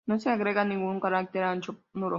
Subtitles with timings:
[0.07, 2.09] No se agrega ningún carácter ancho nulo.